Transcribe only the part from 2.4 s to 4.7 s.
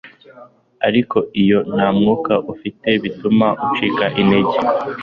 ufite bituma ucika intege